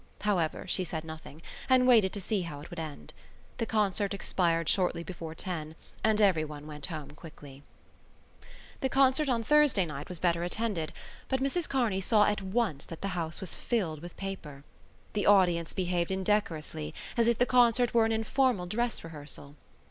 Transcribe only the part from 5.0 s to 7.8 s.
before ten, and everyone went home quickly.